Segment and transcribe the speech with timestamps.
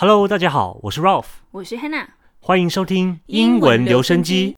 [0.00, 2.06] Hello，大家好，我是 Ralph，我是 Hannah，
[2.38, 4.54] 欢迎收听英文留声机。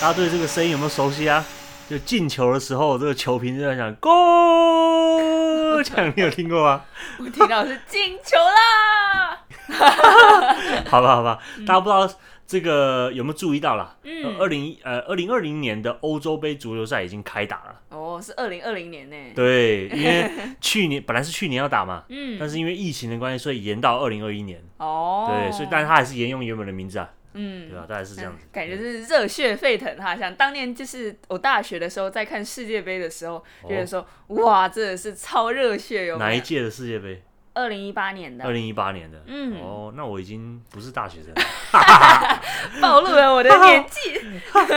[0.00, 1.44] 大家对这个声音有没有熟悉啊？
[1.90, 6.84] 就进球的时候，这个球评就在讲 “Go”，这样你有听过吗？
[7.18, 9.40] 我听到是进球啦。
[10.86, 13.96] 好吧，好吧，大家不知道这个有没有注意到啦？
[14.04, 17.80] 嗯二零呃二零二零年的欧洲杯足球赛已经开打了。
[17.88, 19.16] 哦，是二零二零年呢。
[19.34, 24.62] 对，因为去年本来是去年要打嘛， 嗯，但是因为疫情的关系，所以延到二零二一年。
[24.76, 27.86] 哦，对，所以但是他还是沿用原本的名字啊，嗯对吧？
[27.88, 28.46] 大概是这样子。
[28.52, 36.40] 感觉是热血沸腾哈，像当年就是我大学的时候在看世界杯的时候，觉得说哇，真的是超热血，哟哪一？
[36.40, 37.22] 届的世界杯？
[37.54, 39.22] 二零一八年的二，零一八年的。
[39.26, 41.42] 嗯哦，那我已经不是大学生了。
[42.82, 44.20] 暴露了我的年纪。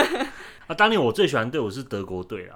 [0.68, 2.56] 啊，当年我最喜欢的队伍是德国队啦。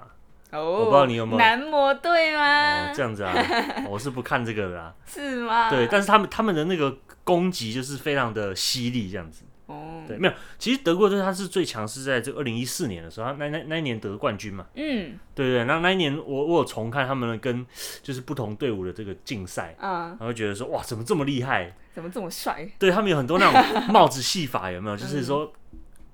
[0.52, 2.90] 哦，我不知道你有没有男模队吗？
[2.90, 3.34] 哦，这样子啊，
[3.88, 4.94] 我是不看这个的啦。
[5.06, 5.70] 是吗？
[5.70, 9.44] 对，但是他们他们的那个攻击就是非常的犀利，这样子。
[9.72, 14.66] 哦，对，没有，其实德国队他是最强，是在这二零一四年的时候，他那那那一年得冠军嘛。
[14.74, 17.64] 嗯对对，那那一年我我有重看他们跟
[18.02, 21.74] 就是不同队伍的这个竞赛，啊，然后觉得说哇，怎么这么厉害？
[21.94, 22.68] 怎么这么帅？
[22.78, 24.96] 对他们有很多那种帽子戏法，有没有？
[24.96, 25.50] 就是说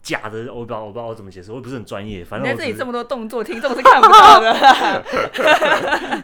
[0.03, 5.05] 假的，我不知道我不知道我怎么解释，我也不是很专业，反正我只是在这里这么多动作，听众是看不到的。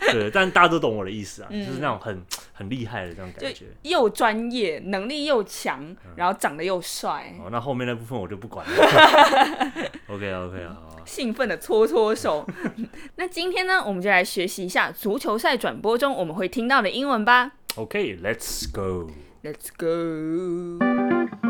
[0.12, 3.66] 对，但大家都懂我的意思啊，嗯就是那种很很厉害的这种感觉。
[3.82, 8.72] 又专业，能力又强，然后长得又帅，哦，那后面那部分我就不管了。
[10.08, 11.02] OK OK 好好。
[11.04, 12.46] 兴奋的搓搓手。
[13.16, 17.52] 那今天呢，我们就来学习一下足球赛转播中我们会听到的英文吧。
[17.76, 19.10] OK，Let's go。
[19.42, 21.43] Let's go。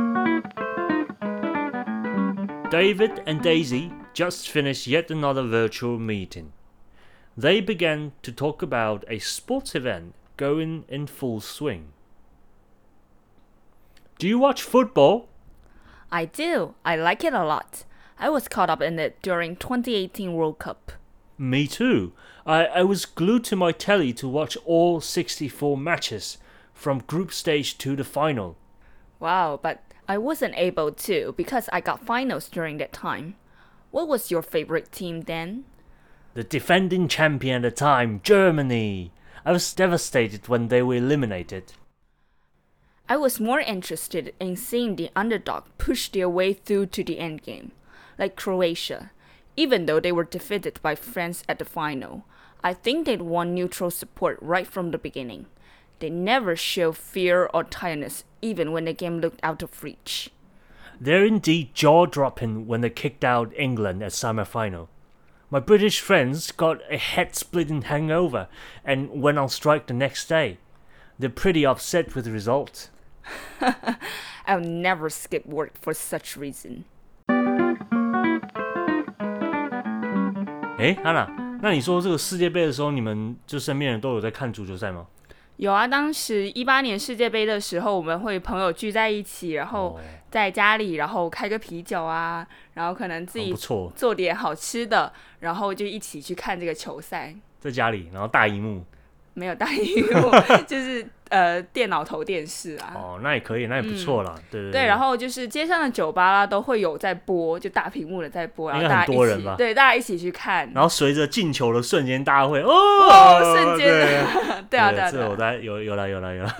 [2.74, 6.52] David and Daisy just finished yet another virtual meeting.
[7.36, 11.92] They began to talk about a sports event going in full swing.
[14.18, 15.28] Do you watch football?
[16.10, 16.74] I do.
[16.84, 17.84] I like it a lot.
[18.18, 20.90] I was caught up in it during 2018 World Cup.
[21.38, 22.12] Me too.
[22.44, 26.38] I, I was glued to my telly to watch all 64 matches
[26.72, 28.56] from group stage to the final.
[29.20, 33.36] Wow, but I wasn't able to because I got finals during that time.
[33.90, 35.64] What was your favorite team then?
[36.34, 39.12] The defending champion at the time, Germany.
[39.44, 41.72] I was devastated when they were eliminated.
[43.08, 47.70] I was more interested in seeing the underdog push their way through to the endgame,
[48.18, 49.10] like Croatia.
[49.56, 52.24] Even though they were defeated by France at the final,
[52.62, 55.46] I think they'd won neutral support right from the beginning.
[56.03, 60.31] They never showed fear or tiredness, even when the game looked out of reach.
[61.01, 64.87] They're indeed jaw dropping when they kicked out England at summer final.
[65.49, 68.47] My British friends got a head splitting hangover
[68.85, 70.57] and went on strike the next day.
[71.17, 72.89] They're pretty upset with the result.
[74.45, 76.85] I'll never skip work for such reason.
[80.77, 81.29] 诶，安娜，
[81.61, 85.07] 那你说这个世界杯的时候，你们就身边人都有在看足球赛吗？
[85.56, 90.00] 有啊，当时一八年世界杯的时候，我们会朋友聚在一起，然后哦，
[90.30, 93.54] 在家里，然后开个啤酒啊，然后可能自己
[93.94, 97.34] 做点好吃的，然后就一起去看这个球赛。
[97.60, 98.84] 在家里，然后大荧幕，
[99.34, 100.30] 没有大荧幕，
[100.66, 102.92] 就是呃电脑投电视啊。
[102.94, 110.70] 哦，那也可以，那也不错啦，对对对，然后就是街上的酒吧啦，都会有在播，就大屏幕的在播，然后大家对大家一起去看。
[110.72, 113.88] 然后随着进球的瞬间，大家会哦，哦，瞬间
[114.70, 116.54] 对啊，对啊，这我有有来有来有来，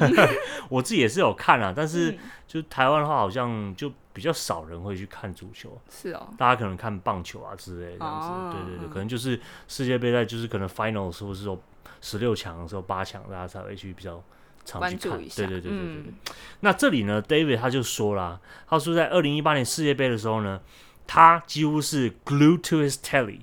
[0.69, 11.59] 我自己也是有看啊，但是嗯就台湾的话，好像就比较少人会去看足球，是哦，大家可能看棒球啊之类的这样子，哦对对对，可能就是世界杯在就是可能 final 或是说
[12.01, 14.23] 十六强的时候八强，大家才会去比较
[14.65, 15.37] 常去看，关注一下。
[15.37, 16.13] 对对对对对
[16.61, 20.61] 那这里呢，David 他就说啦，他说在二零一八年世界杯的时候呢，
[21.07, 23.41] 他几乎是 glued to his telly。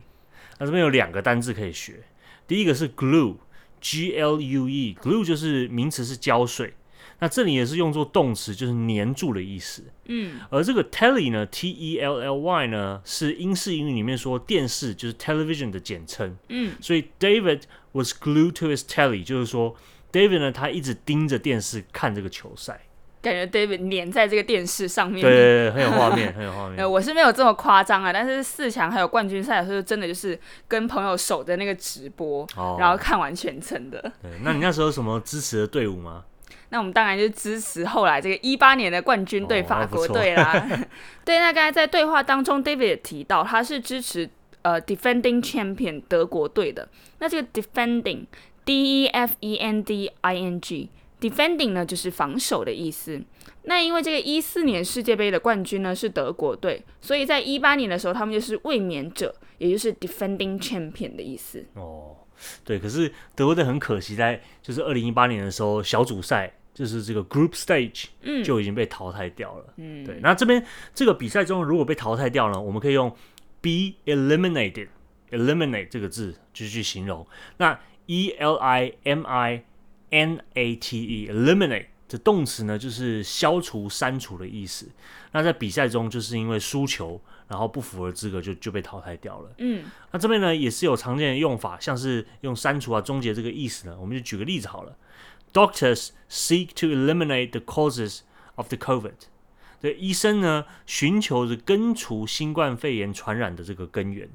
[0.60, 2.04] 那这边有两个单字可以学，
[2.48, 6.76] 第一个是 glue，G L U E，glue 就是名词是胶水，
[7.18, 9.84] 那这里也是用作动词，就是粘住的意思。
[10.06, 16.38] 嗯而这个 telly 呢，T E L L Y 呢，是英式英语里面说电视，就是 television 的简称。
[16.50, 17.62] 嗯所以 David
[17.94, 19.76] was glued to his telly，就是说
[20.12, 22.80] David 呢，他一直盯着电视看这个球赛。
[23.22, 25.22] 感觉 David 粘在这个电视上面。
[25.22, 26.90] 对对对，很有画面，很有画面 呃，。
[26.90, 30.38] 我是没有这么夸张啊，但是四强还有冠军赛的时候，真的就是
[30.68, 34.02] 跟朋友守着那个直播，哦然后看完全程的。
[34.24, 36.24] 对，那你那时候有什么支持的队伍吗？
[36.70, 40.68] 那我们当然就支持后来这个一八年的冠军队哦法国队啦。
[41.24, 44.28] 对，那刚才在对话当中，David 也提到他是支持
[44.64, 46.88] 呃 defending champion 德国队的。
[47.20, 48.26] 那这个 defending
[48.72, 50.90] D E F E N D I N G
[51.20, 53.22] defending 呢就是防守的意思。
[53.64, 61.66] 那因为这个一四年世界杯的冠军呢是德国队，所以在一八年的时候他们就是卫冕者，也就是 defending champion 的意思。
[61.74, 62.16] 哦，
[62.64, 69.74] 对，可是德国队很可惜，在就是二零一八年的时候，小组赛就是这个 Group Stage 嗯就已经被淘汰掉了。
[69.76, 70.66] 嗯，对，那这边
[70.96, 73.10] 这个比赛中如果被淘汰掉呢，我们可以用
[73.62, 74.88] be eliminated
[75.30, 77.26] eliminate 这个字就是去形容。
[77.58, 77.80] 那
[78.12, 79.64] e l i m i
[80.10, 84.90] n a t e eliminate 这动词呢，就是消除、删除的意思。
[85.32, 89.50] 那在比赛中，就是因为输球，然后不符合资格就就被淘汰掉了。
[89.60, 94.98] 嗯那这边呢也是有常见的用法，像是用删除啊、终结这个意思呢，我们就举个例子好了。
[95.54, 98.20] Doctors seek to eliminate the causes
[98.56, 99.30] of the COVID。
[99.80, 104.30] 对，医生呢寻求着根除新冠肺炎传染的这个根源。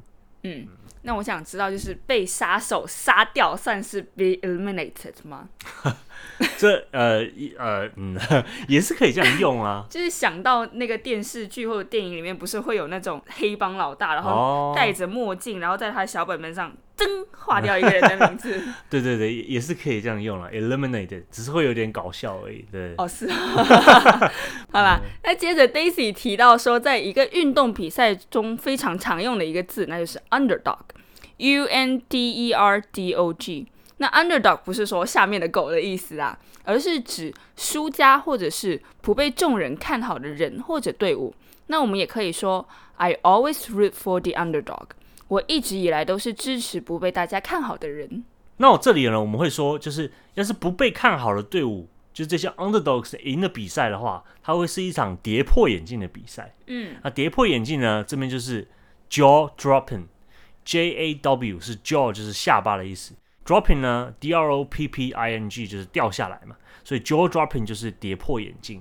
[0.47, 0.69] 嗯，
[1.03, 5.49] 那我想知道，就是被杀手杀掉算是 be eliminated 吗？
[6.59, 8.17] 这呃一呃嗯
[8.69, 9.87] 也是可以这样用啊。
[9.91, 18.61] 就是想到那个电视剧或者电影里面，不是会有那种黑帮老大，然后哦，戴着墨镜，然后在他的小本本上噔划掉一个人的名字。
[18.89, 22.65] 对对对，也也是可以这样用了，eliminated，只是会有点搞笑而已。
[22.73, 23.29] 对，哦，是。
[24.73, 33.67] 好啦，那接着 Daisy 提到说，在一个运动比赛中非常常用的一个字，那就是 underdog，U N D E R D O G。
[33.99, 41.35] 那 underdog 不是说下面的狗的意思啊，而是指输家或者是不被众人看好的人或者队伍。
[41.69, 44.89] 那我们也可以说 I always root for the underdog。
[45.29, 48.25] 我一直以来都是支持不被大家看好的人。
[48.59, 56.55] 那我这里呢，我们会说，就是要是不被看好的队伍，就是这些 underdogs 赢的比赛的话，它会是一场跌破眼镜的比赛。
[56.67, 58.67] 嗯啊跌破眼镜呢，这边就是
[59.11, 63.15] jaw dropping，J A W 是 jaw 就是下巴的意思
[63.45, 68.81] ，dropping 呢 D R O P P I N G 就是掉下来嘛，所以 jaw dropping 就是跌破眼镜，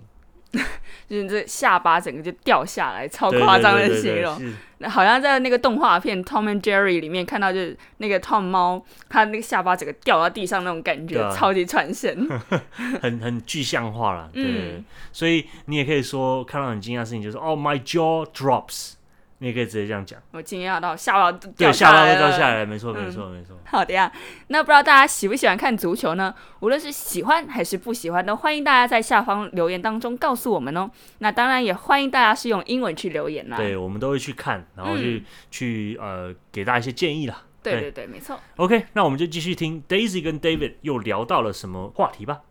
[1.10, 4.54] 就是这下巴整个就掉下来，超夸张的形容。
[4.80, 12.28] 那好像在那个动画片《Tom and Jerry》里面看到，就是那个 Tom 猫，它那个下巴整个掉到地上那种感觉，啊超级传神。
[13.02, 18.94] 很很具象化了，对所以你也可以说看到很惊讶的事情，就是哦 my jaw drops，
[19.46, 23.56] 你也可以直接这样讲，我惊讶到下巴都对，掉下巴来掉下来了，没错嗯没错没错。
[23.66, 24.12] 好的呀，
[24.48, 26.34] 那不知道大家喜不喜欢看足球呢？
[26.62, 30.90] 无论是喜欢还是不喜欢，都欢迎大家在下方留言当中告诉我们哦。
[31.20, 33.58] 那当然也欢迎大家是用英文去留言啦。
[33.58, 37.44] 对，我们都会去看，然后去、去呃给大家一些建议啦。
[37.62, 38.40] 对对对，没错。
[38.56, 42.42] OK，那我们就继续听 Daisy 跟 David 又聊到了什么话题吧。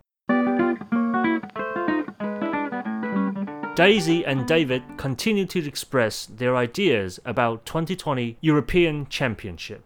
[3.75, 9.85] Daisy and David continue to express their ideas about 2020 European Championship.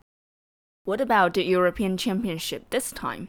[0.84, 3.28] What about the European Championship this time?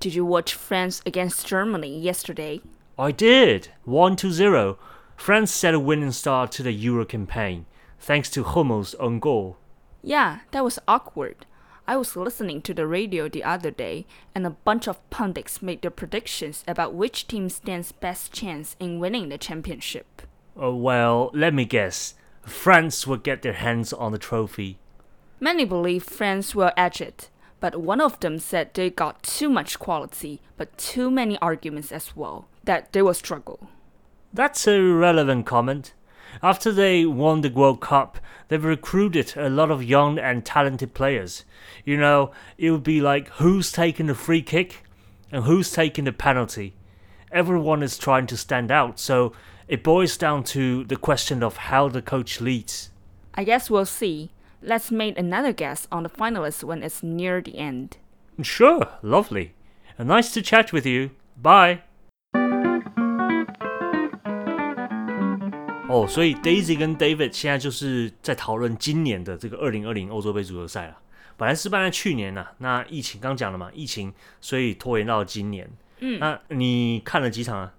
[0.00, 2.62] Did you watch France against Germany yesterday?
[2.98, 3.68] I did.
[3.84, 4.78] 1 to 0.
[5.14, 7.66] France set a winning start to the Euro campaign,
[8.00, 9.58] thanks to Hummel's own goal.
[10.02, 11.44] Yeah, that was awkward.
[11.88, 14.04] I was listening to the radio the other day,
[14.34, 19.00] and a bunch of pundits made their predictions about which team stands best chance in
[19.00, 20.20] winning the championship.
[20.62, 22.12] Uh, well, let me guess.
[22.42, 24.78] France will get their hands on the trophy.
[25.40, 29.78] Many believe France will edge it, but one of them said they got too much
[29.78, 33.70] quality, but too many arguments as well, that they will struggle.
[34.34, 35.94] That's a relevant comment.
[36.42, 38.18] After they won the World Cup,
[38.48, 41.44] they've recruited a lot of young and talented players.
[41.84, 44.84] You know, it would be like who's taking the free kick
[45.32, 46.74] and who's taking the penalty.
[47.32, 49.32] Everyone is trying to stand out, so
[49.68, 52.90] it boils down to the question of how the coach leads.
[53.34, 54.30] I guess we'll see.
[54.62, 57.98] Let's make another guess on the finalists when it's near the end.
[58.42, 59.54] Sure, lovely.
[59.98, 61.10] And nice to chat with you.
[61.36, 61.82] Bye.
[65.88, 70.98] 哦，所以 Daisy 跟 David 现在就是在讨论今年的这个二零二零欧洲杯足球赛了。
[71.38, 75.68] 本来是办在去年呐、那疫情刚讲了嘛，疫情所以拖延到今年。
[76.00, 77.72] 嗯那你看了几场啊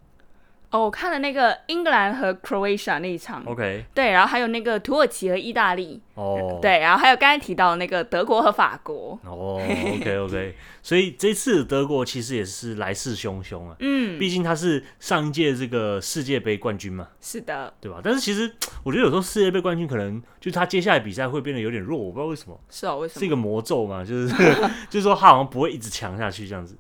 [0.72, 17.08] 哦，我看了那个英格兰和 Croatia 那一场？OK，对，然后还有那个土耳其和意大利，哦，，对，然后还有刚才提到那个德国和法国，哦，OK OK， 所以这次德国其实也是来势汹汹啊，嗯，毕竟他是上一届这个世界杯冠军嘛。
[17.20, 18.00] 是的，对吧？
[18.04, 18.54] 但是其实
[18.86, 23.20] 我觉得有时候世界杯冠军可能就是他接下来比赛会变得有点弱，我不知道为什么，是哦，为什么？
[23.20, 24.28] 是一个魔咒嘛，就是
[24.88, 26.78] 就是说他好像不会一直强下去这样子。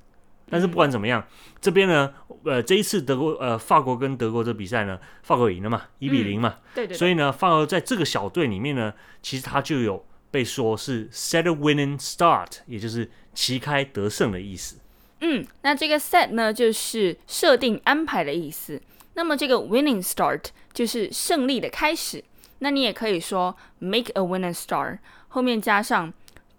[0.51, 1.24] 但是不管怎么样，
[1.62, 2.12] 这边呢，
[2.43, 14.77] 呃，这一次德国呃法国跟德国这比赛呢，法国赢了嘛，一比零嘛，对对对，所以呢，法国在这个小队里面呢，其实他就有被说是 set a winning start，也就是旗开得胜的意思。
[15.22, 18.81] 嗯，那这个 set 呢，就是设定安排的意思。
[19.15, 22.24] 那么这个 winning start 就是胜利的开始。
[22.60, 26.12] 那你也可以说 make a winning start，后面加上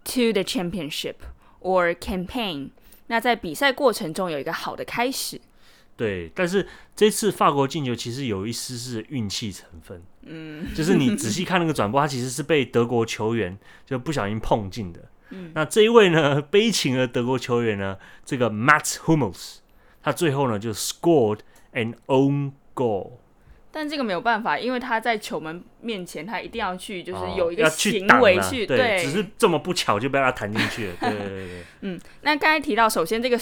[0.05, 1.15] to the championship
[1.61, 2.71] or campaign。
[3.07, 5.41] 那在比赛过程中有一个好的开始。
[6.01, 6.67] 对，但是
[6.97, 15.01] 这次法国进球其实有一丝是运气成分，嗯，就是你仔细看那个转播，他其实是被德国球员就不小心碰进的。
[15.29, 19.57] 嗯，那这一位呢，悲情的德国球员呢，这个 Matt Hummels，
[20.03, 21.41] 他最后呢就 scored
[21.75, 23.19] an own goal。
[23.71, 30.95] 但这个没有办法，因为他在球门面前，他一定要去，就是有一个去行为去，对，只是这么不巧就被他弹进去了。
[30.99, 33.39] 对对对对， 嗯，那刚才提到，首先这个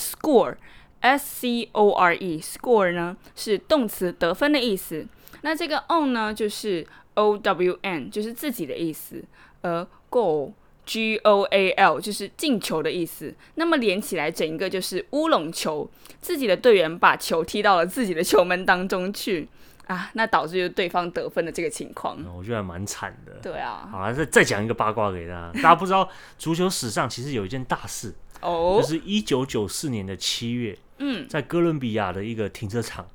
[1.00, 5.06] score，s c o r e，score 呢是动词得分的意思。
[5.42, 9.22] 那这个 on 呢就是 o w n，就是自己的意思。
[9.62, 10.52] 而 goal
[10.86, 13.34] g o a l 就是进球的意思。
[13.56, 15.90] 那么连起来，整一个就是乌龙球，
[16.20, 19.48] 自己的队员把球踢到了自己的球门当中去
[19.86, 22.16] 啊，那导致就是对方得分的这个情况。
[22.18, 23.32] 嗯我觉得还蛮惨的。
[23.42, 25.52] 对啊，好了，再再讲一个八卦给大家。
[25.54, 33.06] 大家不知道，足球史上其实有一件大事，哦就，是一九九四年的七月，嗯，在哥伦比亚的一个停车场，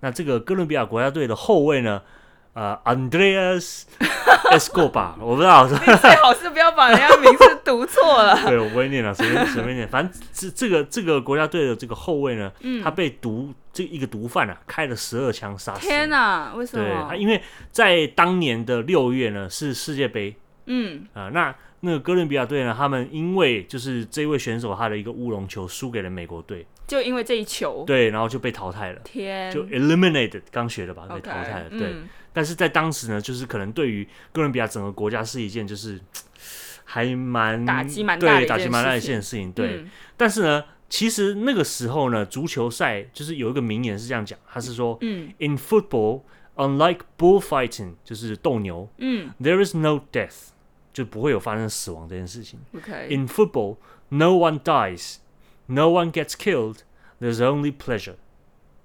[0.00, 2.02] 那这个哥伦比亚国家队的后卫呢，
[2.54, 3.82] 呃，Andreas
[4.52, 8.36] Escobar，我不知道，最好是不要把人家名字读错了。
[8.46, 9.88] 对，我不会念了，随便随便念。
[9.88, 15.80] 反正这这个这个国家队的这个后卫呢，他被毒这一个毒贩啊开了十二枪杀死。
[15.80, 17.16] 天哪，为什对，么他？
[17.16, 20.34] 因为在当年的六月呢是世界杯
[20.66, 29.00] 嗯，啊、那那个哥伦比亚队呢，他们因为就是这位选手他的一个乌龙球输给了美国队，就因为这一球，对，然后就被淘汰了。
[29.04, 31.70] 天，就 eliminated 刚学的吧，被淘汰了。
[31.70, 36.00] 对，嗯但是在当时呢，就是可能对于哥伦比亚整个国家是一件就是
[36.84, 39.52] 还蛮打击蛮大的对一件打击蛮大的一事件事情。
[39.52, 46.22] 对，嗯但是呢，其实那个时候呢，足球赛就是有一个名言是这样讲，他是说、嗯 i n football
[46.56, 50.48] unlike bullfighting 就是斗牛嗯，there is no death
[50.92, 52.58] 就不会有发生死亡这件事情。
[52.76, 53.76] ，OK，In football,
[54.08, 55.16] no one dies,
[55.70, 56.78] no one gets killed.
[57.20, 58.16] There's only pleasure，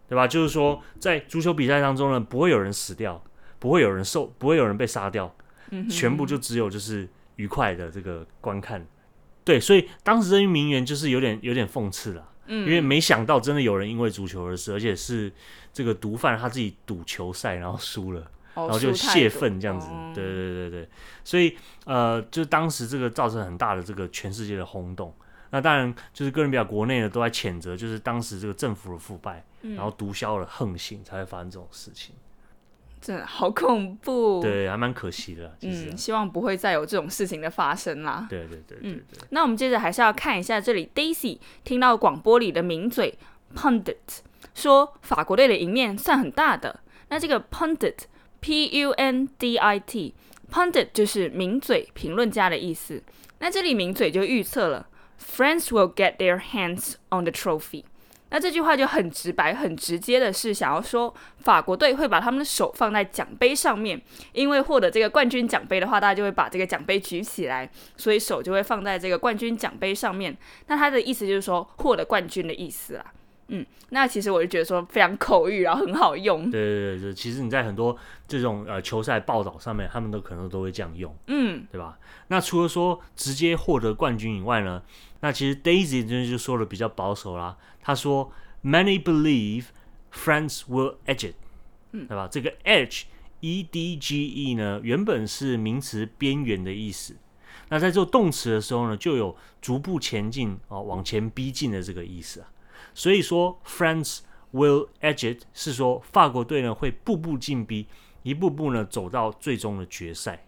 [0.07, 0.27] 对吧？
[0.27, 3.23] 就是说，在足球比赛当中呢，不会有人死掉，
[3.59, 5.33] 不会有人受，不会有人被杀掉，
[5.71, 8.85] 嗯全部就只有就是愉快的这个观看。
[9.43, 15.31] 对，所以当时这句名言就是有点有点讽刺了，嗯因为没想到真的有人因为足球而死，而且是
[15.71, 18.19] 这个毒贩他自己赌球赛然后输了。
[18.55, 20.89] 然然后就泄愤这样子，对对对对，
[21.25, 25.13] 所以呃，就当时这个造成很大的这个全世界的轰动。
[25.55, 32.13] 那当然，就是哥伦比亚国内呢都在谴责，就是当时这个政府的腐败，然后毒枭的横行，才会发生这种事情。
[32.99, 38.27] 真的好恐怖。，对，还蛮可惜的啦，其实啊、嗯，希望不会再有这种事情的发生啦。
[38.29, 43.17] 对对对对对，那我们接着还是要看一下这里 Daisy 听到广播里的名嘴
[43.55, 43.95] pundit
[44.53, 46.81] 说法国队的赢面算很大的。
[47.07, 47.99] 那这个 pundit
[48.41, 50.15] P U N D I T
[50.51, 53.01] pundit 就是名嘴、评论家的意思。
[53.39, 54.87] 那这里名嘴就预测了
[55.19, 57.83] friends will get their hands on the trophy。
[58.29, 64.01] 那这句话就很直白、很直接的是想要说，法国队会把他们的手放在奖杯上面，
[64.33, 70.35] 因为获得这个冠军奖杯的话，大家就会把这个奖杯举起来，所以手就会放在这个冠军奖杯上面。
[70.67, 73.05] 那他的意思就是说获得冠军的意思啦。
[73.47, 76.49] 嗯，那其实我就觉得说非常口语，然后很好用。
[76.49, 77.95] 对对对对，其实你在很多
[78.27, 81.15] 这种呃球赛报道上面，他们都可能都会这样用。
[81.27, 81.99] 嗯对吧？
[82.29, 84.81] 那除了说直接获得冠军以外呢，
[85.19, 87.55] 那其实 Daisy 这边就说的比较保守啦。
[87.81, 88.31] 他说
[88.63, 89.65] ，Many believe
[90.11, 91.35] France will edge it，
[91.91, 92.27] 对吧？
[92.27, 93.03] 这个 edge
[93.41, 97.15] e d g e 呢，原本是名词边缘的意思。
[97.69, 102.47] 那在做动词的时候呢，就有逐步前进哦，往前逼近的这个意思啊。
[102.93, 104.19] 所以说，France
[104.53, 107.87] will edge it 是说法国队呢会步步进逼，
[108.23, 110.45] 一步步呢走到最终的决赛。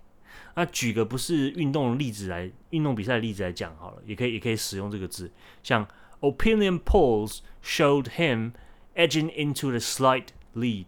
[0.56, 5.32] 那举个不是运动的例子来，运动比赛的例子来讲好了，也可以也可以使用这个字，
[5.62, 5.88] 像
[6.22, 8.54] opinion polls showed him
[8.96, 10.88] edging into the slight lead，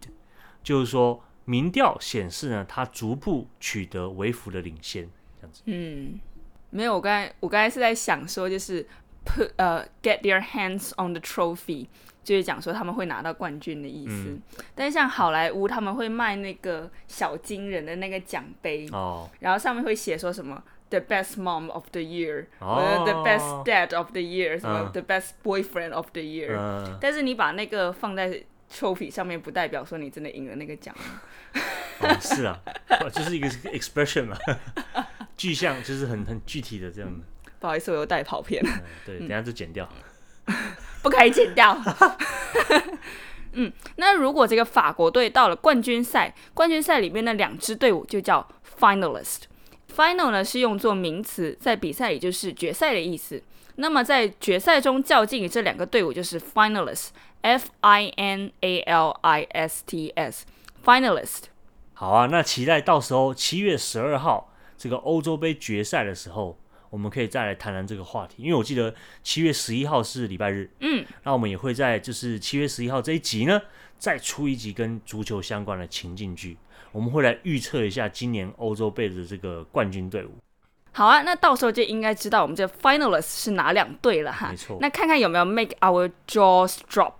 [0.64, 5.08] 就是说民调显示呢，他逐步取得微幅的领先，
[5.40, 5.62] 这样子。
[5.66, 6.18] 嗯，
[6.70, 8.84] 没有，我刚才我刚才是在想说，就是
[9.24, 11.86] put 呃、get their hands on the trophy，
[12.24, 14.12] 就是讲说他们会拿到冠军的意思。
[14.12, 14.42] 嗯
[14.74, 25.92] 但是像好莱坞他们会卖那个小金人的那个奖杯，哦，然后上面会写说什么 the best mom of the year，哦或者 the best dad of the year，什么嗯 the best boyfriend
[25.92, 26.56] of the year。
[26.56, 30.94] 嗯，但是你把那个放在 trophy 上面，不代表说你真的赢了那个奖。
[32.00, 32.58] 哦，是啊，
[33.00, 34.36] 哦就是一个 expression 嘛，
[35.36, 37.24] 具象就是很很具体的这样的。
[37.60, 38.70] 不好意思，我又带跑偏，了，
[39.06, 39.88] 对，等下就剪掉。
[41.02, 41.80] 不可以剪掉。
[43.52, 48.48] 嗯，那如果这个法国队到了冠军赛，冠军赛里面的两支队伍就叫
[48.78, 49.42] finalist。
[49.94, 53.42] final 呢是用作名词，在比赛里就是决赛的意思。
[53.76, 61.44] 那么在决赛中较劲的这两个队伍就是 finalist，F I N A L I S T S，finalist。
[61.94, 66.59] 好啊，那期待到时候七月十二号这个欧洲杯决赛的时候，
[66.90, 68.42] 我们可以再来谈谈这个话题。
[68.42, 73.62] 因为我记得七月十一号是礼拜日，嗯，那我们也会在就是七月十一号这一集呢，
[73.96, 76.58] 再出一集跟足球相关的情境剧，
[76.92, 80.30] 我们会来预测一下今年欧洲杯的这个冠军队伍。
[80.92, 84.50] 好啊，那到时候就应该知道我们这 finalist 是哪两队了哈。
[84.50, 87.14] 没错那看看有没有 make our jaws drop。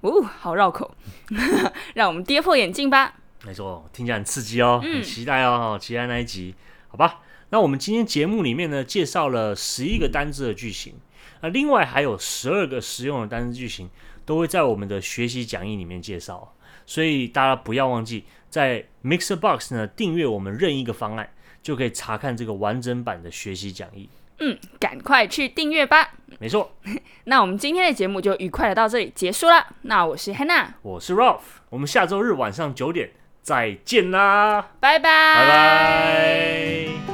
[0.00, 0.94] 哦，好绕口，
[1.94, 3.14] 让我们跌破眼镜吧。
[3.46, 6.54] 没错，听起来很刺激哦，嗯很期待哦，期待那一集，
[6.88, 7.20] 好吧？
[7.54, 10.92] 那我们今天节目里面呢，介绍了十一个单字的句型，
[11.40, 13.88] 那另外还有十二个实用的单字句型，
[14.26, 16.52] 都会在我们的学习讲义里面介绍，
[16.84, 21.30] 所以大家不要忘记在 Mixer Box 呢订阅我们任意一个方案，
[21.62, 24.08] 就可以查看这个完整版的学习讲义。
[24.40, 26.14] 嗯，赶快去订阅吧。
[26.40, 26.76] 没错，
[27.26, 29.64] 那我们今天的节目就愉快的到这里结束了。
[29.82, 31.38] 那我是 Hannah，我是 Ralph，
[31.70, 37.13] 我们下周日晚上九点再见啦，拜拜，拜拜。